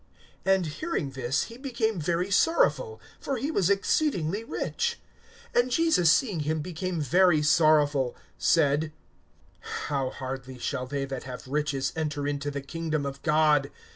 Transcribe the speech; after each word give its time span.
(23)And 0.47 0.65
hearing 0.65 1.09
this, 1.11 1.43
he 1.43 1.59
became 1.59 1.99
very 2.01 2.31
sorrowful; 2.31 2.99
for 3.19 3.37
he 3.37 3.51
was 3.51 3.69
exceedingly 3.69 4.43
rich. 4.43 4.99
(24)And 5.53 5.69
Jesus 5.69 6.11
seeing 6.11 6.39
him 6.39 6.59
became 6.59 6.99
very 6.99 7.43
sorrowful, 7.43 8.15
said: 8.35 8.91
How 9.59 10.09
hardly 10.09 10.57
shall 10.57 10.87
they 10.87 11.05
that 11.05 11.25
have 11.25 11.47
riches 11.47 11.93
enter 11.95 12.27
into 12.27 12.49
the 12.49 12.61
kingdom 12.61 13.05
of 13.05 13.21
God! 13.21 13.69